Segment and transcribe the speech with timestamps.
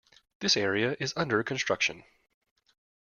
[0.39, 2.03] This area is under construction.